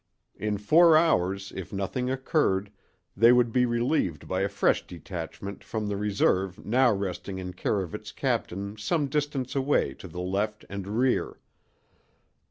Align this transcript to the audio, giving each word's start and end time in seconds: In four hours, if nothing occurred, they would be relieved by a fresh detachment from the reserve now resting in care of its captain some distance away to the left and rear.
In 0.35 0.57
four 0.57 0.97
hours, 0.97 1.53
if 1.55 1.71
nothing 1.71 2.09
occurred, 2.09 2.71
they 3.15 3.31
would 3.31 3.51
be 3.53 3.67
relieved 3.67 4.27
by 4.27 4.41
a 4.41 4.49
fresh 4.49 4.87
detachment 4.87 5.63
from 5.63 5.87
the 5.89 5.95
reserve 5.95 6.65
now 6.65 6.91
resting 6.91 7.37
in 7.37 7.53
care 7.53 7.81
of 7.83 7.93
its 7.93 8.11
captain 8.11 8.77
some 8.77 9.05
distance 9.05 9.55
away 9.55 9.93
to 9.93 10.07
the 10.07 10.19
left 10.19 10.65
and 10.71 10.87
rear. 10.87 11.37